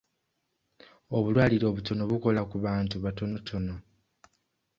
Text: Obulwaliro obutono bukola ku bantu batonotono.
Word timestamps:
Obulwaliro 1.15 1.65
obutono 1.71 2.03
bukola 2.11 2.41
ku 2.49 2.57
bantu 2.65 2.95
batonotono. 3.03 3.75